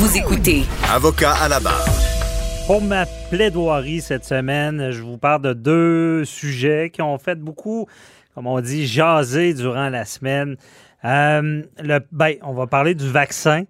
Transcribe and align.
Vous 0.00 0.16
écoutez 0.16 0.62
Avocat 0.90 1.34
à 1.34 1.46
la 1.46 1.60
barre. 1.60 1.84
Pour 2.66 2.80
ma 2.80 3.04
plaidoirie 3.30 4.00
cette 4.00 4.24
semaine, 4.24 4.92
je 4.92 5.02
vous 5.02 5.18
parle 5.18 5.42
de 5.42 5.52
deux 5.52 6.24
sujets 6.24 6.88
qui 6.90 7.02
ont 7.02 7.18
fait 7.18 7.34
beaucoup, 7.34 7.86
comme 8.34 8.46
on 8.46 8.62
dit, 8.62 8.86
jaser 8.86 9.52
durant 9.52 9.90
la 9.90 10.06
semaine. 10.06 10.56
Euh, 11.04 11.62
le, 11.82 11.98
ben, 12.12 12.36
on 12.40 12.54
va 12.54 12.66
parler 12.66 12.94
du 12.94 13.10
vaccin. 13.10 13.64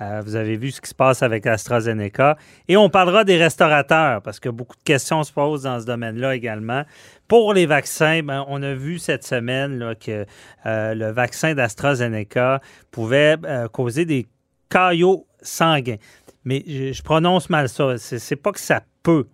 Euh, 0.00 0.22
vous 0.24 0.34
avez 0.34 0.56
vu 0.56 0.70
ce 0.70 0.80
qui 0.80 0.88
se 0.88 0.94
passe 0.94 1.22
avec 1.22 1.46
AstraZeneca. 1.46 2.38
Et 2.68 2.78
on 2.78 2.88
parlera 2.88 3.24
des 3.24 3.36
restaurateurs, 3.36 4.22
parce 4.22 4.40
que 4.40 4.48
beaucoup 4.48 4.76
de 4.76 4.82
questions 4.82 5.24
se 5.24 5.32
posent 5.34 5.64
dans 5.64 5.78
ce 5.78 5.84
domaine-là 5.84 6.36
également. 6.36 6.84
Pour 7.28 7.52
les 7.52 7.66
vaccins, 7.66 8.22
ben, 8.22 8.46
on 8.48 8.62
a 8.62 8.72
vu 8.72 8.98
cette 8.98 9.24
semaine 9.24 9.78
là, 9.78 9.94
que 9.94 10.24
euh, 10.64 10.94
le 10.94 11.10
vaccin 11.10 11.52
d'AstraZeneca 11.52 12.62
pouvait 12.90 13.36
causer 13.72 14.06
des 14.06 14.26
caillots 14.70 15.26
sanguin. 15.46 15.96
Mais 16.44 16.62
je, 16.66 17.02
prononce 17.02 17.50
mal 17.50 17.68
ça. 17.68 17.98
C'est 17.98 18.36
pas 18.36 18.52
que 18.52 18.60
ça 18.60 18.82
peut. 19.02 19.26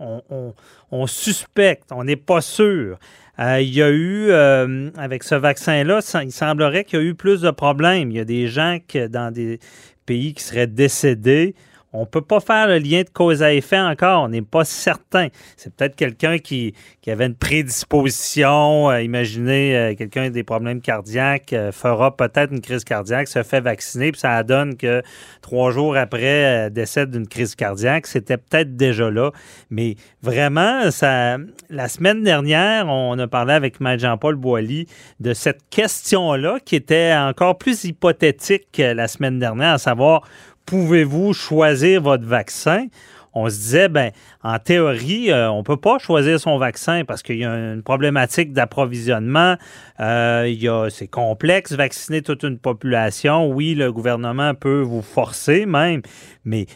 On, 0.90 1.06
suspecte, 1.06 1.90
on 1.92 2.04
n'est 2.04 2.16
pas 2.16 2.40
sûr. 2.40 2.98
Euh, 3.38 3.60
il 3.60 3.74
y 3.74 3.82
a 3.82 3.90
eu, 3.90 4.30
euh, 4.30 4.90
avec 4.96 5.22
ce 5.22 5.34
vaccin-là, 5.34 6.00
il 6.22 6.32
semblerait 6.32 6.84
qu'il 6.84 6.98
y 6.98 7.02
a 7.02 7.04
eu 7.04 7.14
plus 7.14 7.40
de 7.40 7.50
problèmes. 7.50 8.10
Il 8.10 8.16
y 8.16 8.20
a 8.20 8.24
des 8.24 8.46
gens 8.46 8.78
dans 9.10 9.32
des 9.32 9.58
pays 10.06 10.34
qui 10.34 10.42
seraient 10.42 10.66
décédés 10.66 11.54
on 11.92 12.00
ne 12.00 12.06
peut 12.06 12.22
pas 12.22 12.40
faire 12.40 12.68
le 12.68 12.78
lien 12.78 13.02
de 13.02 13.10
cause 13.10 13.42
à 13.42 13.52
effet 13.52 13.78
encore. 13.78 14.22
On 14.24 14.28
n'est 14.28 14.42
pas 14.42 14.64
certain. 14.64 15.28
C'est 15.56 15.74
peut-être 15.74 15.94
quelqu'un 15.94 16.38
qui, 16.38 16.74
avait 17.06 17.26
une 17.26 17.34
prédisposition. 17.34 18.90
Euh, 18.90 19.02
imaginez, 19.02 19.76
euh, 19.76 19.94
quelqu'un 19.94 20.22
qui 20.22 20.26
a 20.28 20.30
des 20.30 20.42
problèmes 20.42 20.80
cardiaques 20.80 21.52
euh, 21.52 21.70
fera 21.70 22.16
peut-être 22.16 22.52
une 22.52 22.60
crise 22.60 22.84
cardiaque, 22.84 23.28
se 23.28 23.42
fait 23.42 23.60
vacciner, 23.60 24.12
puis 24.12 24.20
ça 24.20 24.42
donne 24.42 24.76
que 24.76 25.02
trois 25.42 25.70
jours 25.70 25.96
après 25.96 26.70
décède 26.70 27.10
d'une 27.10 27.28
crise 27.28 27.54
cardiaque. 27.54 28.06
C'était 28.06 28.38
peut-être 28.38 28.74
déjà 28.76 29.10
là. 29.10 29.30
Mais 29.70 29.96
vraiment, 30.22 30.90
ça, 30.90 31.36
la 31.68 31.88
semaine 31.88 32.22
dernière, 32.22 32.88
on 32.88 33.18
a 33.18 33.26
parlé 33.26 33.52
avec 33.52 33.80
Maître 33.80 34.02
Jean-Paul 34.02 34.36
Boilly 34.36 34.86
de 35.20 35.34
cette 35.34 35.60
question-là 35.68 36.58
qui 36.64 36.76
était 36.76 37.14
encore 37.14 37.58
plus 37.58 37.84
hypothétique 37.84 38.68
que 38.72 38.82
la 38.82 39.08
semaine 39.08 39.38
dernière, 39.38 39.74
à 39.74 39.78
savoir 39.78 40.22
pouvez-vous 40.66 41.32
choisir 41.32 42.02
votre 42.02 42.24
vaccin? 42.24 42.86
On 43.34 43.48
se 43.48 43.56
disait, 43.56 43.88
ben, 43.88 44.10
en 44.42 44.58
théorie, 44.58 45.30
euh, 45.30 45.50
on 45.50 45.58
ne 45.58 45.62
peut 45.62 45.78
pas 45.78 45.98
choisir 45.98 46.38
son 46.38 46.58
vaccin 46.58 47.04
parce 47.06 47.22
qu'il 47.22 47.38
y 47.38 47.44
a 47.44 47.72
une 47.72 47.82
problématique 47.82 48.52
d'approvisionnement. 48.52 49.56
Euh, 50.00 50.90
c'est 50.90 51.06
complexe, 51.06 51.72
vacciner 51.72 52.20
toute 52.20 52.42
une 52.42 52.58
population. 52.58 53.48
Oui, 53.50 53.74
le 53.74 53.90
gouvernement 53.90 54.54
peut 54.54 54.82
vous 54.82 55.00
forcer 55.00 55.64
même, 55.64 56.02
mais 56.44 56.66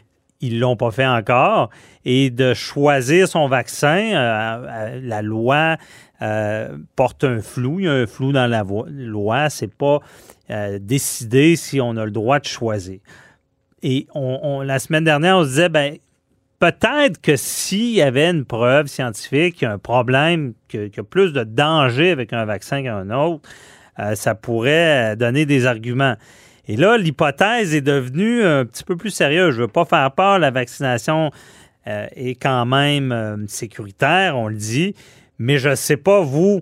ils 0.41 0.55
ne 0.55 0.61
l'ont 0.61 0.77
pas 0.77 0.91
fait 0.91 1.07
encore. 1.07 1.69
Et 2.07 2.31
de 2.31 2.55
choisir 2.55 3.29
son 3.29 3.49
vaccin, 3.49 4.15
euh, 4.15 5.01
la 5.03 5.21
loi 5.21 5.77
porte 6.97 7.25
un 7.25 7.43
flou. 7.43 7.81
Il 7.81 7.85
y 7.85 7.89
a 7.89 7.93
un 7.93 8.07
flou 8.07 8.33
dans 8.33 8.47
la 8.47 8.65
loi. 8.89 9.51
C'est 9.51 9.75
pas 9.75 10.01
décidé 10.81 11.57
si 11.57 11.79
on 11.79 11.99
a 11.99 12.07
le 12.07 12.11
droit 12.11 12.39
de 12.39 12.47
choisir. 12.47 13.01
Et 13.89 14.09
on, 14.15 14.63
la 14.63 14.81
semaine 14.81 15.05
dernière, 15.05 15.37
on 15.37 15.45
se 15.45 15.49
disait, 15.51 15.69
ben, 15.69 15.97
peut-être 16.59 17.21
que 17.21 17.37
s'il 17.37 17.93
y 17.93 18.03
avait 18.03 18.29
une 18.29 18.45
preuve 18.45 18.89
scientifique, 18.89 19.55
qu'il 19.55 19.69
y 19.69 19.71
a 19.71 19.75
un 19.75 19.79
problème, 19.79 20.55
qu'il 20.67 20.91
y 20.93 20.99
a 20.99 21.05
plus 21.05 21.33
de 21.33 21.45
danger 21.45 22.11
avec 22.11 22.33
un 22.33 22.45
vaccin 22.47 22.83
qu'un 22.83 23.11
autre, 23.11 23.49
euh, 24.01 24.17
ça 24.17 24.35
pourrait 24.35 25.15
donner 25.15 25.47
des 25.47 25.67
arguments. 25.67 26.17
Et 26.67 26.77
là, 26.77 26.99
l'hypothèse 26.99 27.77
est 27.77 27.81
devenue 27.81 28.45
un 28.45 28.65
petit 28.65 28.83
peu 28.83 28.97
plus 28.97 29.11
sérieuse. 29.11 29.55
Je 29.55 29.61
ne 29.61 29.67
veux 29.67 29.73
pas 29.73 29.85
faire 29.85 30.11
peur, 30.11 30.41
la 30.41 30.51
vaccination 30.51 31.31
euh, 31.87 32.09
est 32.17 32.35
quand 32.35 32.67
même 32.67 33.13
euh, 33.13 33.37
sécuritaire, 33.47 34.37
on 34.37 34.49
le 34.49 34.57
dit, 34.57 34.97
mais 35.39 35.59
je 35.59 35.69
ne 35.69 35.75
sais 35.77 35.97
pas, 35.97 36.23
vous, 36.23 36.61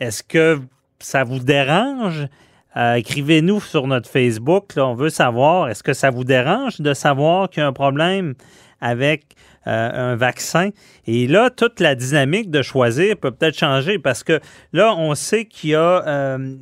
est-ce 0.00 0.22
que 0.22 0.58
ça 1.00 1.22
vous 1.22 1.38
dérange? 1.38 2.28
Euh, 2.76 2.94
écrivez-nous 2.94 3.60
sur 3.60 3.86
notre 3.86 4.08
Facebook. 4.08 4.72
on 4.76 4.94
veut 4.94 5.08
savoir, 5.08 5.68
est-ce 5.68 5.82
que 5.82 5.94
ça 5.94 6.10
vous 6.10 6.24
dérange 6.24 6.80
de 6.80 6.92
savoir 6.92 7.48
qu'il 7.48 7.62
y 7.62 7.64
a 7.64 7.66
un 7.66 7.72
problème 7.72 8.34
avec 8.82 9.34
euh, 9.66 10.12
un 10.12 10.16
vaccin? 10.16 10.70
Et 11.06 11.26
là, 11.26 11.48
toute 11.48 11.80
la 11.80 11.94
dynamique 11.94 12.50
de 12.50 12.60
choisir 12.60 13.16
peut 13.16 13.30
peut-être 13.30 13.58
changer 13.58 13.98
parce 13.98 14.22
que 14.22 14.40
là, 14.74 14.94
on 14.94 15.14
sait 15.14 15.46
qu'il 15.46 15.70
y 15.70 15.74
a 15.74 16.06
euh, 16.06 16.56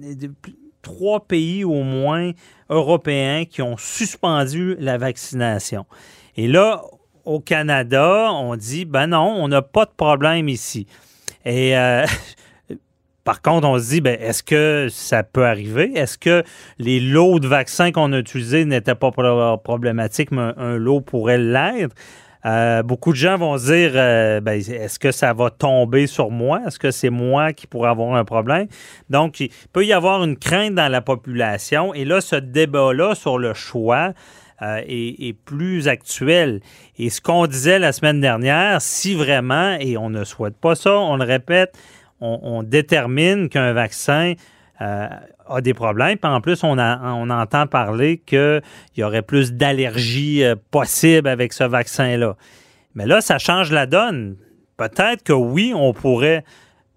trois 0.83 1.27
pays 1.27 1.65
au 1.65 1.83
moins 1.83 2.31
européens 2.71 3.45
qui 3.45 3.63
ont 3.63 3.77
suspendu 3.77 4.77
la 4.79 4.99
vaccination. 4.99 5.85
Et 6.37 6.47
là, 6.47 6.83
au 7.25 7.41
Canada, 7.41 8.31
on 8.33 8.55
dit, 8.55 8.85
ben 8.85 9.09
non, 9.09 9.35
on 9.37 9.49
n'a 9.49 9.63
pas 9.63 9.85
de 9.85 9.93
problème 9.97 10.49
ici. 10.49 10.87
Et 11.45 11.75
Par 13.25 13.41
contre, 13.41 13.67
on 13.67 13.79
se 13.79 13.89
dit, 13.89 14.01
ben, 14.03 14.19
est-ce 14.21 14.43
que 14.43 14.89
ça 14.91 15.23
peut 15.23 15.47
arriver? 15.47 15.93
Est-ce 15.95 16.19
que 16.19 16.45
les 16.79 17.01
lots 17.01 17.41
de 17.41 17.49
vaccins 17.49 17.91
qu'on 17.91 18.13
a 18.13 18.19
utilisés 18.19 18.67
n'étaient 18.67 18.95
pas 18.95 19.11
problématiques, 19.11 20.31
mais 20.31 20.53
un, 20.57 20.77
lot 20.77 21.01
pourrait 21.01 21.39
l'être? 21.39 21.95
Euh, 22.47 22.83
beaucoup 22.83 23.13
de 23.13 23.17
gens 23.17 23.39
vont 23.39 23.57
se 23.57 23.73
dire 23.73 23.93
euh, 23.95 24.41
ben, 24.43 24.61
est-ce 24.61 24.99
que 24.99 25.13
ça 25.13 25.33
va 25.33 25.49
tomber 25.49 26.07
sur 26.07 26.31
moi? 26.31 26.61
Est-ce 26.67 26.79
que 26.79 26.91
c'est 26.91 27.09
moi 27.09 27.55
qui 27.55 27.67
pourrais 27.67 27.89
avoir 27.89 28.15
un 28.15 28.27
problème? 28.27 28.67
Donc, 29.09 29.41
il 29.41 29.49
peut 29.73 29.87
y 29.87 29.95
avoir 29.95 30.23
une 30.23 30.37
crainte 30.37 30.75
dans 30.75 30.93
la 30.93 31.01
population. 31.01 31.95
Et 31.95 32.05
là, 32.05 32.21
ce 32.21 32.37
débat-là 32.37 33.15
sur 33.15 33.39
le 33.39 33.55
choix 33.55 34.13
euh, 34.61 34.83
est, 34.87 35.29
est, 35.29 35.33
plus 35.33 35.89
actuel. 35.89 36.61
Et 36.99 37.09
ce 37.09 37.23
qu'on 37.23 37.47
disait 37.47 37.79
la 37.79 37.93
semaine 37.93 38.21
dernière, 38.21 38.83
si 38.83 39.15
vraiment, 39.15 39.77
et 39.81 39.97
on 39.97 40.11
ne 40.11 40.25
souhaite 40.25 40.57
pas 40.59 40.75
ça, 40.75 40.93
on 40.99 41.17
le 41.17 41.25
répète, 41.25 41.75
on, 42.25 42.63
détermine 42.63 43.49
qu'un 43.49 43.73
vaccin 43.73 44.35
euh, 44.81 45.09
a 45.47 45.61
des 45.61 45.75
problèmes. 45.75 46.19
Puis 46.19 46.31
en 46.31 46.41
plus, 46.41 46.65
on, 46.65 46.79
entend 46.79 47.67
parler 47.67 48.19
qu'il 48.19 48.63
y 48.97 49.03
aurait 49.03 49.23
plus 49.23 49.53
d'allergies 49.53 50.43
euh, 50.43 50.57
possibles 50.71 51.29
avec 51.29 51.53
ce 51.53 51.65
vaccin-là. 51.65 52.37
Mais 52.95 53.07
là, 53.07 53.21
ça 53.21 53.39
change 53.39 53.71
la 53.71 53.87
donne. 53.87 54.37
Peut-être 54.77 55.23
que 55.23 55.33
oui, 55.33 55.73
on 55.77 55.93
pourrait 55.93 56.45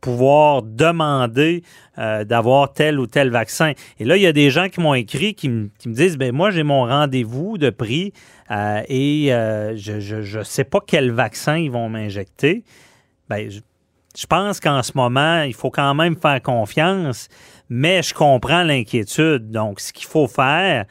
pouvoir 0.02 0.64
demander 0.64 1.64
euh, 1.98 2.24
d'avoir 2.24 2.72
tel 2.72 3.00
ou 3.00 3.08
tel 3.08 3.30
vaccin. 3.30 3.74
Et 4.00 4.06
là, 4.06 4.16
il 4.16 4.24
y 4.24 4.28
a 4.28 4.34
des 4.34 4.50
gens 4.50 4.70
qui 4.70 4.80
m'ont 4.80 4.94
écrit 4.94 5.36
qui, 5.36 5.50
me 5.50 5.70
disent, 5.86 6.18
ben 6.18 6.32
moi, 6.34 6.50
j'ai 6.50 6.64
mon 6.64 6.86
rendez-vous 6.86 7.58
de 7.58 7.70
prix 7.70 8.14
et 8.50 9.30
je 9.30 10.38
ne 10.38 10.44
sais 10.44 10.64
pas 10.64 10.80
quel 10.86 11.12
vaccin 11.12 11.58
ils 11.58 11.72
vont 11.72 11.90
m'injecter. 11.90 12.64
Ben, 13.30 13.50
je 14.18 14.26
pense 14.26 14.60
qu'en 14.60 14.82
ce 14.82 14.94
moment, 14.96 15.44
il 15.44 15.54
faut 15.54 15.70
quand 15.70 15.94
même 15.94 16.16
faire 16.16 16.42
confiance, 16.42 17.30
mais 17.70 18.02
je 18.02 18.16
comprends 18.16 18.64
l'inquiétude. 18.64 19.52
Donc, 19.52 19.80
ce 19.80 19.94
qu'il 19.94 20.08
faut 20.08 20.28
faire 20.28 20.86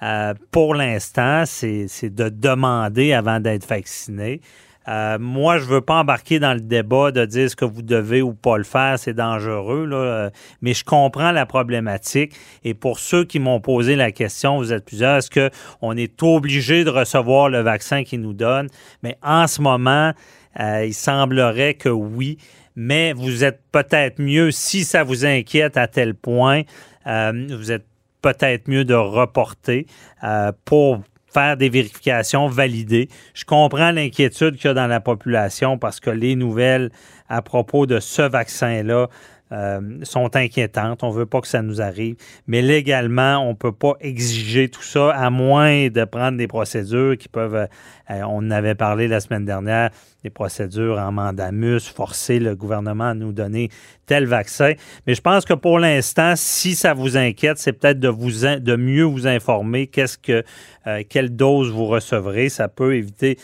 euh, 0.00 0.34
pour 0.52 0.76
l'instant, 0.76 1.42
c'est 1.44 1.88
de 2.04 2.28
demander 2.28 3.12
avant 3.12 3.40
d'être 3.40 3.66
vacciné. 3.66 4.40
Euh, 4.86 5.18
moi, 5.18 5.58
je 5.58 5.64
ne 5.64 5.70
veux 5.70 5.80
pas 5.80 5.96
embarquer 5.96 6.38
dans 6.38 6.54
le 6.54 6.60
débat 6.60 7.10
de 7.10 7.26
dire 7.26 7.50
ce 7.50 7.56
que 7.56 7.64
vous 7.64 7.82
devez 7.82 8.22
ou 8.22 8.32
pas 8.32 8.56
le 8.56 8.64
faire, 8.64 8.96
c'est 8.98 9.12
dangereux, 9.12 9.84
là, 9.84 10.30
mais 10.62 10.72
je 10.72 10.84
comprends 10.84 11.32
la 11.32 11.44
problématique. 11.46 12.32
Et 12.64 12.74
pour 12.74 13.00
ceux 13.00 13.24
qui 13.24 13.38
m'ont 13.38 13.60
posé 13.60 13.96
la 13.96 14.12
question, 14.12 14.56
vous 14.56 14.72
êtes 14.72 14.86
plusieurs, 14.86 15.16
est-ce 15.16 15.50
qu'on 15.80 15.96
est 15.96 16.22
obligé 16.22 16.84
de 16.84 16.90
recevoir 16.90 17.50
le 17.50 17.60
vaccin 17.60 18.04
qu'ils 18.04 18.22
nous 18.22 18.32
donnent? 18.32 18.68
Mais 19.02 19.18
en 19.22 19.46
ce 19.46 19.60
moment, 19.60 20.12
euh, 20.58 20.86
il 20.86 20.94
semblerait 20.94 21.74
que 21.74 21.88
oui 21.88 22.38
mais 22.78 23.12
vous 23.12 23.42
êtes 23.42 23.60
peut-être 23.72 24.20
mieux, 24.20 24.52
si 24.52 24.84
ça 24.84 25.02
vous 25.02 25.26
inquiète 25.26 25.76
à 25.76 25.88
tel 25.88 26.14
point, 26.14 26.62
euh, 27.08 27.48
vous 27.50 27.72
êtes 27.72 27.84
peut-être 28.22 28.68
mieux 28.68 28.84
de 28.84 28.94
reporter 28.94 29.86
euh, 30.22 30.52
pour 30.64 31.00
faire 31.26 31.56
des 31.56 31.70
vérifications 31.70 32.46
validées. 32.46 33.08
Je 33.34 33.44
comprends 33.44 33.90
l'inquiétude 33.90 34.56
qu'il 34.56 34.66
y 34.66 34.70
a 34.70 34.74
dans 34.74 34.86
la 34.86 35.00
population 35.00 35.76
parce 35.76 35.98
que 35.98 36.10
les 36.10 36.36
nouvelles 36.36 36.90
à 37.28 37.42
propos 37.42 37.84
de 37.86 37.98
ce 37.98 38.22
vaccin-là 38.22 39.08
euh, 39.50 39.80
sont 40.02 40.36
inquiétantes. 40.36 41.02
On 41.02 41.08
ne 41.08 41.14
veut 41.14 41.26
pas 41.26 41.40
que 41.40 41.48
ça 41.48 41.62
nous 41.62 41.80
arrive. 41.80 42.16
Mais 42.46 42.60
légalement, 42.60 43.38
on 43.38 43.50
ne 43.50 43.56
peut 43.56 43.72
pas 43.72 43.94
exiger 44.00 44.68
tout 44.68 44.82
ça 44.82 45.10
à 45.10 45.30
moins 45.30 45.88
de 45.88 46.04
prendre 46.04 46.36
des 46.36 46.46
procédures 46.46 47.16
qui 47.16 47.28
peuvent, 47.28 47.54
euh, 47.54 47.66
on 48.10 48.38
en 48.38 48.50
avait 48.50 48.74
parlé 48.74 49.08
la 49.08 49.20
semaine 49.20 49.46
dernière, 49.46 49.88
des 50.22 50.28
procédures 50.28 50.98
en 50.98 51.12
mandamus, 51.12 51.80
forcer 51.80 52.40
le 52.40 52.56
gouvernement 52.56 53.08
à 53.08 53.14
nous 53.14 53.32
donner 53.32 53.70
tel 54.04 54.26
vaccin. 54.26 54.74
Mais 55.06 55.14
je 55.14 55.22
pense 55.22 55.46
que 55.46 55.54
pour 55.54 55.78
l'instant, 55.78 56.34
si 56.36 56.74
ça 56.74 56.92
vous 56.92 57.16
inquiète, 57.16 57.56
c'est 57.56 57.72
peut-être 57.72 58.00
de, 58.00 58.08
vous 58.08 58.30
de 58.30 58.76
mieux 58.76 59.04
vous 59.04 59.26
informer 59.26 59.86
qu'est-ce 59.86 60.18
que, 60.18 60.44
euh, 60.86 61.02
quelle 61.08 61.34
dose 61.34 61.70
vous 61.70 61.86
recevrez. 61.86 62.50
Ça 62.50 62.68
peut 62.68 62.96
éviter 62.96 63.38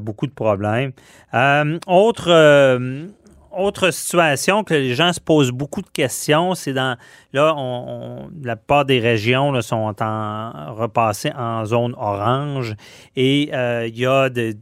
beaucoup 0.00 0.26
de 0.26 0.32
problèmes. 0.32 0.92
autre 1.86 2.28
autre 3.56 3.90
situation 3.90 4.64
que 4.64 4.74
les 4.74 4.94
gens 4.94 5.12
se 5.12 5.20
posent 5.20 5.50
beaucoup 5.50 5.82
de 5.82 5.88
questions, 5.88 6.54
c'est 6.54 6.72
dans 6.72 6.96
là, 7.32 7.54
on, 7.56 8.30
la 8.42 8.56
plupart 8.56 8.84
des 8.84 9.00
régions 9.00 9.60
sont 9.62 9.94
en 10.00 10.74
repassées 10.74 11.32
en 11.36 11.64
zone 11.64 11.94
orange 11.96 12.74
et 13.16 13.50
euh, 13.52 13.86
il 13.88 13.98
y 13.98 14.06
a 14.06 14.28
de, 14.28 14.54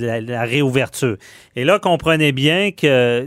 la, 0.00 0.42
réouverture. 0.42 1.16
Et 1.56 1.64
là, 1.64 1.78
comprenez 1.78 2.32
bien 2.32 2.70
que 2.72 3.26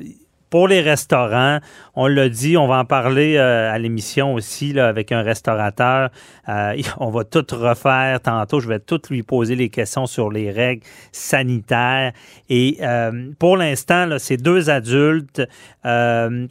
pour 0.56 0.70
les 0.70 0.80
restaurants, 0.80 1.60
on 1.96 2.08
l'a 2.08 2.30
dit, 2.30 2.56
on 2.56 2.66
va 2.66 2.80
en 2.80 2.86
parler 2.86 3.36
euh, 3.36 3.70
à 3.70 3.78
l'émission 3.78 4.34
aussi 4.34 4.80
avec 4.80 5.12
un 5.12 5.22
restaurateur. 5.22 6.12
Euh, 6.48 6.82
on 6.98 7.10
va 7.10 7.26
tout 7.26 7.46
refaire 7.52 8.22
tantôt. 8.22 8.62
Je 8.62 8.70
vais 8.70 8.80
tout 8.80 9.02
lui 9.10 9.22
poser 9.22 9.58
les 9.58 9.68
questions 9.68 10.06
sur 10.06 10.32
les 10.32 10.52
règles 10.52 10.84
sanitaires. 11.12 12.14
Et 12.48 12.78
euh, 12.80 13.32
pour 13.38 13.58
l'instant, 13.58 14.08
c'est 14.18 14.38
deux 14.38 14.70
adultes 14.70 15.42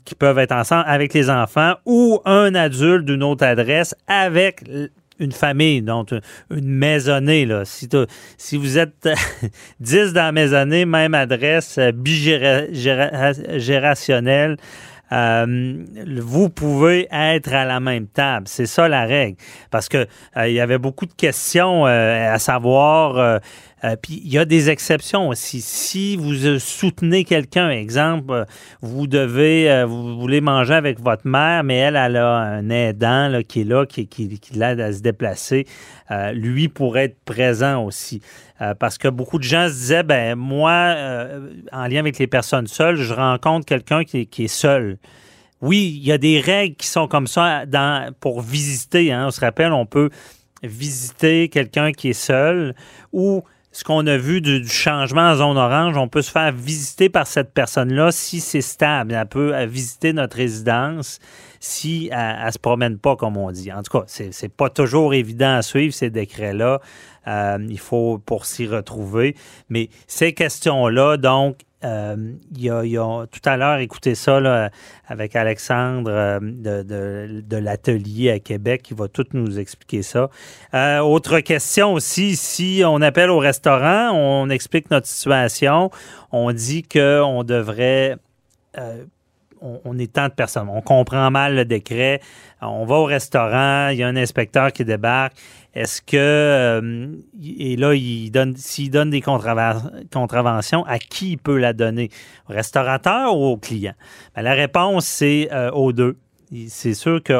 qui 0.05 0.15
peuvent 0.15 0.39
être 0.39 0.53
ensemble 0.53 0.85
avec 0.87 1.15
les 1.15 1.31
enfants 1.31 1.77
ou 1.87 2.21
un 2.27 2.55
adulte 2.55 3.07
d'une 3.07 3.23
autre 3.23 3.47
adresse 3.47 3.95
avec 4.07 4.65
une 5.19 5.33
famille, 5.33 5.83
donc 5.83 6.15
une 6.51 6.69
maisonnée. 6.69 7.45
Là. 7.47 7.65
Si, 7.65 7.89
si 8.37 8.57
vous 8.57 8.79
êtes 8.79 9.09
10 9.81 10.13
dans 10.13 10.23
la 10.23 10.31
maisonnée, 10.33 10.85
même 10.85 11.15
adresse, 11.15 11.79
euh, 11.79 11.93
bigérationnelle, 11.93 14.57
euh, 15.13 15.85
vous 16.19 16.49
pouvez 16.49 17.07
être 17.13 17.53
à 17.53 17.65
la 17.65 17.79
même 17.79 18.09
table. 18.09 18.49
C'est 18.49 18.67
ça 18.67 18.89
la 18.89 19.05
règle. 19.05 19.37
Parce 19.71 19.89
que 19.89 20.09
euh, 20.37 20.49
il 20.49 20.55
y 20.55 20.61
avait 20.61 20.79
beaucoup 20.79 21.07
de 21.07 21.13
questions 21.13 21.85
à 21.85 22.39
savoir 22.39 23.41
euh, 23.85 23.97
puis 24.01 24.23
il 24.25 24.33
y 24.33 24.39
a 24.39 24.47
des 24.47 24.71
exceptions 24.71 25.29
aussi. 25.29 25.61
Si 25.61 26.17
vous 26.17 26.47
euh, 26.47 26.59
soutenez 26.59 27.25
quelqu'un, 27.25 27.69
exemple, 27.69 28.33
euh, 28.33 28.45
vous 28.81 29.07
devez, 29.07 29.85
vous 29.87 30.19
voulez 30.19 30.41
manger 30.41 30.75
avec 30.75 31.01
votre 31.01 31.27
mère, 31.27 31.65
mais 31.65 31.77
elle, 31.77 31.97
elle 31.97 32.17
a 32.17 32.37
un 32.39 32.71
aidant 32.71 33.41
qui 33.47 33.61
est 33.61 33.65
là, 33.65 33.85
qui, 33.85 34.09
l'aide 34.55 34.81
à 34.81 34.93
se 34.93 35.01
déplacer, 35.01 35.67
lui 36.33 36.69
pourrait 36.69 37.05
être 37.05 37.19
présent 37.25 37.85
aussi. 37.85 38.21
parce 38.79 38.99
que 38.99 39.09
beaucoup 39.09 39.39
de 39.39 39.45
gens 39.45 39.69
se 39.69 39.75
disaient, 39.75 40.03
ben 40.03 40.37
moi, 40.37 40.97
en 41.73 41.87
lien 41.87 42.01
avec 42.01 42.19
les 42.19 42.27
personnes 42.27 42.67
seules, 42.67 42.97
je 42.97 43.13
rencontre 43.13 43.67
quelqu'un 43.67 44.05
qui, 44.05 44.29
est 44.39 44.49
seul. 44.49 44.99
Oui, 45.61 45.99
il 45.99 46.07
y 46.07 46.13
a 46.13 46.19
des 46.19 46.41
règles 46.41 46.77
qui 46.77 46.87
sont 46.87 47.09
comme 47.09 47.27
ça 47.27 47.67
dans, 47.67 48.13
pour 48.21 48.41
visiter. 48.41 49.13
Hein. 49.13 49.27
On 49.29 49.31
se 49.31 49.41
rappelle, 49.41 49.73
on 49.73 49.87
peut 49.87 50.11
visiter 50.63 51.49
quelqu'un 51.49 51.93
qui 51.93 52.11
est 52.11 52.13
seul 52.13 52.75
ou 53.13 53.43
ce 53.75 53.83
qu'on 53.83 54.07
a 54.07 54.17
vu 54.17 54.41
du, 54.41 54.67
changement 54.69 55.33
en 55.33 55.35
zone 55.35 55.59
orange, 55.59 55.97
on 55.97 56.07
peut 56.07 56.23
se 56.23 56.31
faire 56.31 56.53
visiter 56.53 57.09
par 57.09 57.27
cette 57.27 57.53
personne-là 57.53 58.13
si 58.13 58.41
c'est 58.41 58.61
stable. 58.61 59.13
Elle 59.13 59.27
peut 59.27 59.65
visiter 59.65 60.13
notre 60.13 60.37
résidence 60.37 61.19
si 61.59 62.09
elle 62.13 62.47
ne 62.47 62.51
se 62.53 62.59
promène 62.59 62.99
pas, 62.99 63.17
comme 63.17 63.37
on 63.37 63.51
dit. 63.51 63.73
En 63.73 63.83
tout 63.83 63.99
cas, 63.99 64.05
c'est 64.07 64.31
n'est 64.41 64.49
pas 64.49 64.71
toujours 64.71 65.13
évident 65.13 65.57
à 65.57 65.63
suivre 65.63 65.93
ces 65.93 66.09
décrets-là. 66.09 66.81
Euh, 67.27 67.59
il 67.69 67.81
faut 67.81 68.19
pour 68.25 68.47
s'y 68.47 68.69
retrouver. 68.69 69.35
Mais 69.69 69.89
ces 70.07 70.35
questions-là, 70.35 71.17
donc, 71.17 71.57
euh, 71.85 72.17
y 72.57 72.69
a, 72.71 73.27
tout 73.27 73.41
à 73.45 73.57
l'heure 73.57 73.79
écouté 73.79 74.15
ça 74.15 74.71
avec 75.07 75.37
Alexandre 75.37 76.11
euh, 76.11 76.41
de, 76.41 77.57
l'atelier 77.57 78.31
à 78.31 78.39
Québec 78.39 78.83
qui 78.83 78.95
va 78.95 79.09
tout 79.09 79.27
nous 79.33 79.59
expliquer 79.59 80.03
ça. 80.03 80.31
Euh, 80.73 81.01
autre 81.01 81.41
question 81.41 81.93
aussi, 81.93 82.37
si 82.37 82.83
on 82.87 83.01
appelle 83.03 83.31
au 83.31 83.39
restaurant, 83.39 84.13
on 84.13 84.49
explique 84.51 84.91
notre 84.91 85.07
situation, 85.07 85.91
on 86.33 86.53
dit 86.53 86.83
qu'on 86.83 87.45
devrait 87.45 88.17
on, 89.85 89.99
est 89.99 90.13
tant 90.13 90.29
de 90.29 90.33
personnes. 90.33 90.69
On 90.69 90.83
comprend 90.83 91.31
mal 91.31 91.55
le 91.57 91.65
décret. 91.65 92.21
On 92.61 92.85
va 92.85 92.97
au 92.97 93.05
restaurant, 93.05 93.89
il 93.89 93.99
y 93.99 94.03
a 94.03 94.09
un 94.09 94.17
inspecteur 94.17 94.73
qui 94.73 94.85
débarque. 94.85 95.35
Est-ce 95.75 96.01
que 96.03 96.17
euh, 96.17 97.09
et 97.43 97.77
là 97.77 97.95
il 97.95 98.31
donne 98.31 98.57
s'il 98.57 98.91
donne 98.91 99.11
des 99.11 99.21
contraventions, 99.21 100.85
à 100.87 100.99
qui 100.99 101.33
il 101.33 101.39
peut 101.39 101.59
la 101.59 101.73
donner? 101.73 102.11
Au 102.49 102.53
restaurateur 102.53 103.37
ou 103.37 103.45
au 103.47 103.57
client? 103.57 103.95
Ben, 104.37 104.43
La 104.43 104.53
réponse 104.53 105.07
c'est 105.07 105.49
euh, 105.53 105.71
aux 105.73 105.93
deux. 105.93 106.17
C'est 106.69 106.95
sûr 106.95 107.23
que 107.23 107.35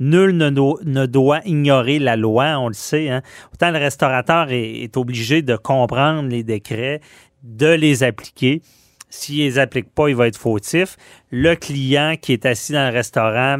nul 0.00 0.36
ne, 0.36 1.06
doit 1.06 1.40
ignorer 1.44 1.98
la 1.98 2.16
loi, 2.16 2.58
on 2.58 2.68
le 2.68 2.74
sait. 2.74 3.10
Hein. 3.10 3.22
Autant 3.52 3.70
le 3.70 3.78
restaurateur 3.78 4.48
est, 4.50 4.96
obligé 4.96 5.42
de 5.42 5.56
comprendre 5.56 6.28
les 6.28 6.42
décrets, 6.42 7.00
de 7.42 7.68
les 7.68 8.02
appliquer. 8.02 8.62
S'il 9.08 9.38
les 9.38 9.58
applique 9.58 9.92
pas, 9.94 10.08
il 10.08 10.16
va 10.16 10.26
être 10.26 10.36
fautif. 10.36 10.96
Le 11.30 11.54
client 11.54 12.16
qui 12.20 12.32
est 12.32 12.46
assis 12.46 12.72
dans 12.72 12.88
le 12.88 12.92
restaurant, 12.92 13.58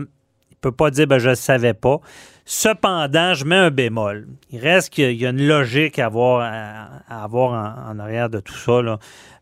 il 0.51 0.57
peut 0.61 0.73
pas 0.73 0.91
dire 0.91 1.07
ben, 1.07 1.19
je 1.19 1.31
ne 1.31 1.35
savais 1.35 1.75
pas. 1.75 2.01
Cependant, 2.49 3.35
je 3.35 3.45
mets 3.45 3.57
un 3.57 3.71
bémol. 3.71 4.29
Il 4.51 4.61
reste 4.61 4.91
qu'il 4.91 5.17
y 5.17 5.27
a 5.27 5.31
une 5.31 5.47
logique 5.47 5.99
à 5.99 6.07
avoir, 6.07 6.43
à 6.43 7.25
avoir 7.25 7.89
en, 7.89 7.99
arrière 7.99 8.31
de 8.31 8.39
tout 8.39 8.55
ça. 8.55 8.99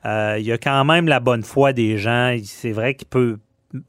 Euh, 0.07 0.37
il 0.39 0.47
y 0.47 0.53
a 0.53 0.59
quand 0.59 0.85
même 0.87 1.07
la 1.07 1.21
bonne 1.21 1.43
foi 1.43 1.75
des 1.75 1.99
gens. 1.99 2.35
C'est 2.45 2.73
vrai 2.73 2.95
qu'il 2.95 3.07
peut 3.07 3.39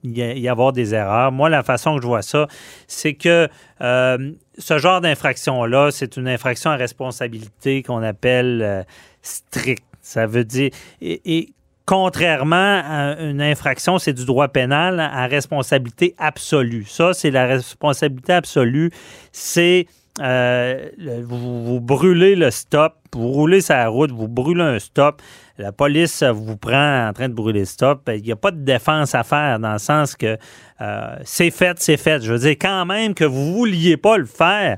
y 0.04 0.50
avoir 0.50 0.74
des 0.74 0.94
erreurs. 0.94 1.32
Moi, 1.32 1.50
la 1.50 1.64
façon 1.64 1.96
que 1.96 2.02
je 2.02 2.08
vois 2.08 2.24
ça, 2.24 2.48
c'est 2.88 3.14
que 3.14 3.48
euh, 3.80 4.32
ce 4.58 4.78
genre 4.80 5.00
d'infraction-là, 5.00 5.92
c'est 5.92 6.18
une 6.18 6.28
infraction 6.28 6.72
à 6.72 6.76
responsabilité 6.76 7.84
qu'on 7.84 8.04
appelle 8.04 8.62
euh, 8.62 8.84
stricte. 9.22 9.86
Ça 10.02 10.28
veut 10.28 10.44
dire. 10.44 10.72
et, 11.02 11.54
Contrairement 11.86 12.82
à 12.84 13.16
une 13.20 13.42
infraction, 13.42 14.00
c'est 14.00 14.14
du 14.14 14.26
droit 14.26 14.48
pénal 14.48 15.00
à 15.00 15.28
responsabilité 15.28 16.16
absolue. 16.18 16.86
Ça, 16.88 17.14
c'est 17.14 17.30
la 17.30 17.46
responsabilité 17.46 18.34
absolue. 18.34 18.90
C'est 19.32 19.86
euh, 20.22 20.90
vous, 21.28 21.82
brûlez 21.82 22.36
le 22.36 22.50
stop, 22.50 22.94
vous 23.14 23.32
roulez 23.32 23.62
sa 23.62 23.88
route, 23.88 24.12
vous 24.12 24.30
brûlez 24.30 24.64
un 24.64 24.80
stop, 24.80 25.22
la 25.58 25.74
police 25.74 26.24
vous 26.24 26.56
prend 26.56 27.10
en 27.10 27.14
train 27.14 27.28
de 27.28 27.34
brûler 27.34 27.60
le 27.60 27.66
stop. 27.66 28.10
Il 28.14 28.24
n'y 28.24 28.32
a 28.32 28.38
pas 28.38 28.52
de 28.52 28.64
défense 28.64 29.14
à 29.14 29.24
faire 29.24 29.60
dans 29.60 29.74
le 29.74 29.80
sens 29.80 30.16
que 30.16 30.38
euh, 30.82 31.16
c'est 31.24 31.52
fait, 31.52 31.78
c'est 31.80 31.98
fait. 31.98 32.24
Je 32.24 32.32
veux 32.32 32.40
dire, 32.40 32.56
quand 32.60 32.86
même 32.86 33.14
que 33.14 33.26
vous 33.26 33.42
ne 33.42 33.54
vouliez 33.54 33.98
pas 33.98 34.18
le 34.18 34.26
faire, 34.26 34.78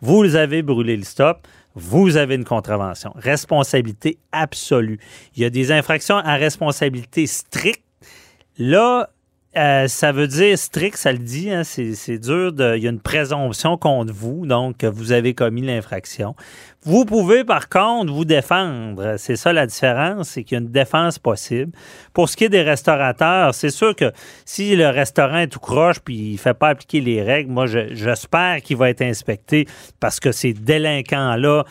vous 0.00 0.36
avez 0.36 0.62
brûlé 0.62 0.96
le 0.96 1.04
stop 1.04 1.46
vous 1.78 2.16
avez 2.16 2.34
une 2.34 2.44
contravention. 2.44 3.12
Responsabilité 3.14 4.18
absolue. 4.32 4.98
Il 5.36 5.42
y 5.42 5.44
a 5.44 5.50
des 5.50 5.72
infractions 5.72 6.16
à 6.16 6.34
responsabilité 6.34 7.26
stricte. 7.26 7.84
Là, 8.58 9.10
euh, 9.56 9.88
ça 9.88 10.12
veut 10.12 10.28
dire 10.28 10.58
strict, 10.58 10.96
ça 10.98 11.10
le 11.10 11.18
dit, 11.18 11.50
hein, 11.50 11.64
c'est 11.64 12.18
dur. 12.18 12.52
De, 12.52 12.76
il 12.76 12.82
y 12.82 12.86
a 12.86 12.90
une 12.90 13.00
présomption 13.00 13.78
contre 13.78 14.12
vous, 14.12 14.46
donc 14.46 14.78
que 14.78 14.86
vous 14.86 15.10
avez 15.12 15.32
commis 15.32 15.62
l'infraction. 15.62 16.36
Vous 16.82 17.06
pouvez 17.06 17.44
par 17.44 17.68
contre 17.68 18.12
vous 18.12 18.26
défendre. 18.26 19.16
C'est 19.16 19.36
ça 19.36 19.52
la 19.52 19.66
différence, 19.66 20.28
c'est 20.28 20.44
qu'il 20.44 20.56
y 20.56 20.60
a 20.60 20.62
une 20.62 20.70
défense 20.70 21.18
possible. 21.18 21.72
Pour 22.12 22.28
ce 22.28 22.36
qui 22.36 22.44
est 22.44 22.50
des 22.50 22.62
restaurateurs, 22.62 23.54
c'est 23.54 23.70
sûr 23.70 23.96
que 23.96 24.12
si 24.44 24.76
le 24.76 24.88
restaurant 24.88 25.38
est 25.38 25.48
tout 25.48 25.60
croche 25.60 26.00
puis 26.00 26.16
il 26.16 26.32
ne 26.32 26.38
fait 26.38 26.54
pas 26.54 26.68
appliquer 26.68 27.00
les 27.00 27.22
règles, 27.22 27.50
moi 27.50 27.66
j'espère 27.66 28.60
qu'il 28.62 28.76
va 28.76 28.90
être 28.90 29.02
inspecté 29.02 29.66
parce 29.98 30.20
que 30.20 30.30
ces 30.30 30.52
délinquants-là 30.52 31.64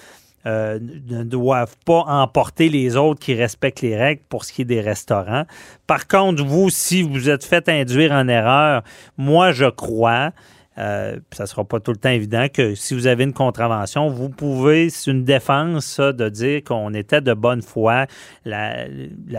euh, 0.48 0.80
ne 1.10 1.24
doivent 1.24 1.76
pas 1.86 2.04
emporter 2.08 2.70
les 2.70 2.96
autres 2.96 3.20
qui 3.20 3.34
respectent 3.34 3.82
les 3.82 3.98
règles 3.98 4.22
pour 4.30 4.46
ce 4.46 4.54
qui 4.54 4.62
est 4.62 4.66
des 4.66 4.82
restaurants. 4.82 5.44
Par 5.86 6.08
contre, 6.08 6.44
vous, 6.44 6.70
si 6.70 7.02
vous 7.02 7.30
êtes 7.30 7.44
fait 7.44 7.68
induire 7.68 8.14
en 8.14 8.28
erreur, 8.30 8.82
moi, 9.18 9.52
je 9.52 9.66
crois, 9.66 10.32
euh, 10.78 11.18
ça 11.32 11.44
ne 11.44 11.48
sera 11.48 11.66
pas 11.66 11.80
tout 11.80 11.92
le 11.92 11.98
temps 11.98 12.10
évident 12.10 12.48
que 12.54 12.76
si 12.76 12.94
vous 12.94 13.08
avez 13.08 13.24
une 13.24 13.34
contravention, 13.34 14.10
vous 14.10 14.30
pouvez, 14.30 14.90
c'est 14.90 15.10
une 15.10 15.24
défense 15.24 16.00
de 16.00 16.30
dire 16.30 16.64
qu'on 16.64 16.94
était 16.94 17.22
de 17.22 17.34
bonne 17.34 17.62
foi, 17.62 18.06
la, 18.46 18.86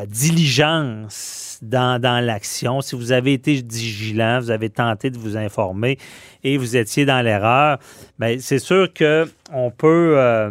diligence 0.06 1.58
dans, 1.62 2.02
l'action. 2.24 2.80
Si 2.80 2.96
vous 2.96 3.12
avez 3.12 3.34
été 3.34 3.54
vigilant, 3.54 4.40
vous 4.40 4.50
avez 4.50 4.68
tenté 4.68 5.10
de 5.10 5.18
vous 5.18 5.36
informer 5.36 5.96
et 6.42 6.58
vous 6.58 6.76
étiez 6.76 7.06
dans 7.06 7.22
l'erreur, 7.22 7.78
bien, 8.18 8.36
c'est 8.40 8.58
sûr 8.58 8.92
qu'on 8.92 9.70
peut, 9.70 10.14
euh, 10.16 10.50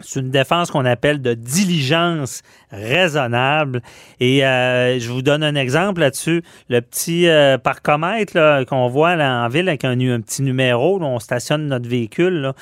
C'est 0.00 0.18
une 0.18 0.30
défense 0.30 0.72
qu'on 0.72 0.84
appelle 0.84 1.22
de 1.22 1.34
diligence 1.34 2.42
raisonnable. 2.72 3.80
Et 4.18 4.44
euh, 4.44 4.98
je 4.98 5.08
vous 5.08 5.22
donne 5.22 5.44
un 5.44 5.54
exemple 5.54 6.00
là-dessus. 6.00 6.42
Le 6.68 6.80
petit 6.80 7.28
euh, 7.28 7.58
parcomètre 7.58 8.64
qu'on 8.66 8.88
voit 8.88 9.14
là, 9.14 9.44
en 9.44 9.48
ville 9.48 9.68
avec 9.68 9.84
un, 9.84 9.96
petit 9.96 10.42
numéro, 10.42 10.98
où 10.98 11.04
on 11.04 11.20
stationne 11.20 11.68
notre 11.68 11.88
véhicule. 11.88 12.34
Là. 12.40 12.54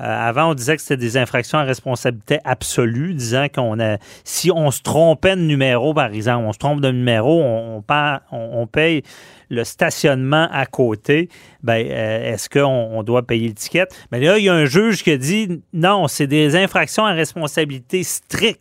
Euh, 0.00 0.04
avant, 0.04 0.50
on 0.50 0.54
disait 0.54 0.76
que 0.76 0.82
c'était 0.82 0.96
des 0.96 1.16
infractions 1.16 1.58
à 1.58 1.62
responsabilité 1.62 2.38
absolue, 2.44 3.14
disant 3.14 3.46
qu'on 3.52 3.80
a, 3.80 3.98
si 4.24 4.50
on 4.50 4.70
se 4.70 4.82
trompait 4.82 5.34
de 5.34 5.40
numéro, 5.40 5.92
par 5.92 6.12
exemple, 6.12 6.44
on 6.46 6.52
se 6.52 6.58
trompe 6.58 6.80
de 6.80 6.90
numéro, 6.90 7.42
on, 7.42 7.82
on, 8.30 8.66
paye 8.66 9.02
le 9.50 9.64
stationnement 9.64 10.48
à 10.52 10.66
côté. 10.66 11.28
Ben, 11.62 11.84
euh, 11.90 12.32
est-ce 12.32 12.48
qu'on 12.48 12.64
on 12.64 13.02
doit 13.02 13.26
payer 13.26 13.48
l'étiquette? 13.48 13.94
Mais 14.12 14.20
là, 14.20 14.38
il 14.38 14.44
y 14.44 14.48
a 14.48 14.54
un 14.54 14.66
juge 14.66 15.02
qui 15.02 15.10
a 15.10 15.16
dit 15.16 15.62
non, 15.72 16.06
c'est 16.06 16.26
des 16.26 16.54
infractions 16.54 17.04
à 17.04 17.12
responsabilité 17.12 18.02
stricte. 18.04 18.60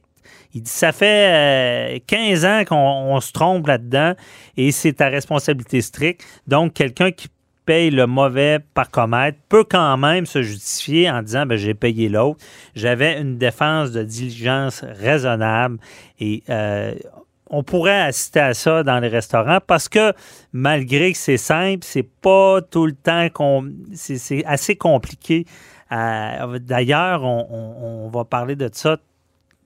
Il 0.54 0.64
dit 0.64 0.72
ça 0.72 0.92
fait 0.92 2.02
15 2.08 2.46
euh, 2.46 2.48
ans 2.48 2.64
qu'on 2.66 3.20
se 3.20 3.32
trompe 3.32 3.68
là-dedans 3.68 4.14
et 4.56 4.72
c'est 4.72 5.02
à 5.02 5.10
responsabilité 5.10 5.82
stricte. 5.82 6.24
Donc, 6.48 6.74
quelqu'un 6.74 7.12
qui 7.12 7.28
paye 7.68 7.92
le 7.92 8.08
mauvais 8.08 8.60
parcomètre 8.74 9.38
peut 9.50 9.66
quand 9.66 9.98
même 9.98 10.26
se 10.26 10.42
justifier 10.42 11.12
en 11.12 11.22
disant 11.22 11.46
ben, 11.46 11.58
j'ai 11.58 11.74
payé 11.74 12.10
l'autre. 12.10 12.40
J'avais 12.76 13.20
une 13.22 13.38
défense 13.38 13.92
de 13.92 14.02
diligence 14.04 14.84
raisonnable 14.84 15.78
et 16.20 16.44
euh, 16.50 16.96
on 17.50 17.64
pourrait 17.64 18.02
assister 18.02 18.40
à 18.40 18.54
ça 18.54 18.84
dans 18.84 19.00
les 19.00 19.10
restaurants 19.10 19.60
parce 19.66 19.90
que 19.90 20.14
malgré 20.54 21.12
que 21.12 21.18
c'est 21.18 21.38
simple, 21.38 21.84
c'est 21.84 22.08
pas 22.22 22.62
tout 22.62 22.86
le 22.86 22.94
temps 22.94 23.28
qu'on. 23.30 23.70
C'est 23.94 24.46
assez 24.46 24.78
compliqué. 24.78 25.46
Euh, 25.92 26.60
d'ailleurs, 26.60 27.24
on, 27.24 28.10
va 28.14 28.24
parler 28.24 28.56
de 28.56 28.70
ça 28.72 28.98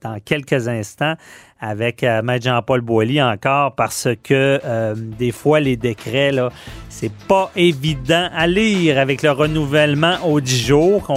dans 0.02 0.20
quelques 0.20 0.68
instants 0.68 1.16
avec 1.60 2.04
euh, 2.04 2.24
Maître 2.24 2.46
Jean-Paul 2.46 2.82
Boilly 2.82 3.22
encore 3.22 3.76
parce 3.76 4.08
que 4.24 4.60
euh, 4.66 4.96
des 4.98 5.32
fois 5.32 5.60
les 5.60 5.78
décrets 5.78 6.32
là 6.32 6.50
c'est 6.90 7.14
pas 7.28 7.52
évident 7.56 8.28
à 8.34 8.48
lire 8.48 8.98
avec 8.98 9.22
le 9.22 9.32
renouvellement 9.32 10.16
au 10.26 10.42
10 10.42 10.66
jours 10.66 11.14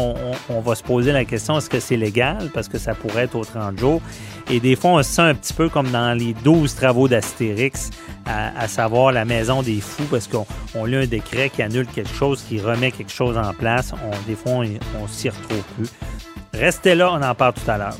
on, 0.50 0.60
va 0.60 0.74
se 0.74 0.82
poser 0.82 1.12
la 1.12 1.24
question 1.24 1.58
est-ce 1.58 1.70
que 1.70 1.80
c'est 1.80 1.96
légal? 1.96 2.50
Parce 2.52 2.68
que 2.68 2.78
ça 2.78 2.94
pourrait 2.94 3.24
être 3.24 3.34
au 3.34 3.44
30 3.44 3.78
jours. 3.78 4.00
Et 4.50 4.60
des 4.60 4.76
fois 4.76 4.92
on 4.92 5.02
se 5.02 5.10
sent 5.10 5.22
un 5.22 5.34
petit 5.34 5.54
peu 5.54 5.68
comme 5.68 5.90
dans 5.90 6.16
les 6.16 6.34
12 6.44 6.74
travaux 6.74 7.08
d'Astérix 7.08 7.90
à, 8.26 8.68
savoir 8.68 9.12
la 9.12 9.24
maison 9.24 9.62
des 9.62 9.80
fous 9.80 10.06
parce 10.10 10.26
qu'on 10.26 10.46
on 10.74 10.84
lit 10.84 10.96
un 10.96 11.06
décret 11.06 11.50
qui 11.50 11.62
annule 11.62 11.86
quelque 11.86 12.14
chose 12.14 12.42
qui 12.42 12.60
remet 12.60 12.90
quelque 12.90 13.12
chose 13.12 13.36
en 13.36 13.52
place. 13.52 13.92
On, 13.92 14.28
des 14.28 14.34
fois 14.34 14.52
on, 14.52 14.64
on 15.02 15.06
s'y 15.06 15.28
retrouve 15.28 15.62
plus. 15.76 15.90
Restez 16.52 16.94
là 16.94 17.10
on 17.12 17.22
en 17.22 17.34
parle 17.34 17.54
tout 17.54 17.70
à 17.70 17.78
l'heure 17.78 17.96